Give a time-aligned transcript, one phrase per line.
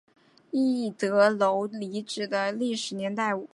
[0.49, 3.49] 一德楼遗址的历史年代为明。